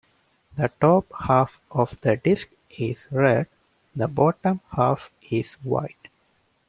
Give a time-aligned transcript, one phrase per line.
[0.55, 3.45] The top half of the disk is red,
[3.95, 6.07] the bottom half is white.